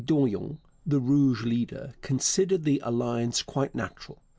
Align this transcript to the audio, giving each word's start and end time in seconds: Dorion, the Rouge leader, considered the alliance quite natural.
Dorion, 0.03 0.57
the 0.83 0.99
Rouge 0.99 1.43
leader, 1.45 1.93
considered 2.01 2.63
the 2.63 2.81
alliance 2.83 3.43
quite 3.43 3.75
natural. 3.75 4.19